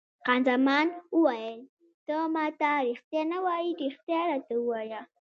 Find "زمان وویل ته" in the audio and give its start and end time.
0.47-2.17